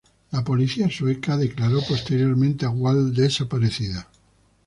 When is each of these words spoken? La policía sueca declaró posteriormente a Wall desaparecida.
La 0.31 0.43
policía 0.43 0.89
sueca 0.89 1.37
declaró 1.37 1.79
posteriormente 1.87 2.65
a 2.65 2.71
Wall 2.71 3.13
desaparecida. 3.13 4.09